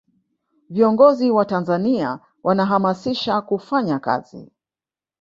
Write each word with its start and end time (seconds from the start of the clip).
viongozi 0.69 1.31
wa 1.31 1.45
tanzania 1.45 2.19
wanahamasisha 2.43 3.41
kufanya 3.41 3.99
kazi 3.99 4.51